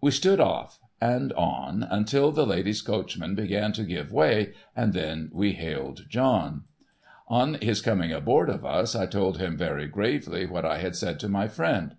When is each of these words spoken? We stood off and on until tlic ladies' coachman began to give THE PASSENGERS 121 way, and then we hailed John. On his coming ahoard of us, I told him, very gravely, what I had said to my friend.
We 0.00 0.12
stood 0.12 0.40
off 0.40 0.80
and 0.98 1.30
on 1.34 1.82
until 1.82 2.32
tlic 2.32 2.46
ladies' 2.46 2.80
coachman 2.80 3.34
began 3.34 3.72
to 3.72 3.82
give 3.84 4.08
THE 4.08 4.14
PASSENGERS 4.14 4.54
121 4.72 4.74
way, 4.74 4.74
and 4.74 4.94
then 4.94 5.30
we 5.30 5.52
hailed 5.52 6.06
John. 6.08 6.64
On 7.28 7.52
his 7.52 7.82
coming 7.82 8.10
ahoard 8.10 8.48
of 8.48 8.64
us, 8.64 8.96
I 8.96 9.04
told 9.04 9.36
him, 9.36 9.58
very 9.58 9.86
gravely, 9.86 10.46
what 10.46 10.64
I 10.64 10.78
had 10.78 10.96
said 10.96 11.20
to 11.20 11.28
my 11.28 11.48
friend. 11.48 11.96